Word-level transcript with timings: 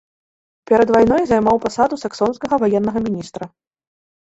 Перад 0.71 0.93
вайной 0.95 1.23
займаў 1.33 1.61
пасаду 1.67 2.01
саксонскага 2.05 2.61
ваеннага 2.65 2.99
міністра. 3.07 3.43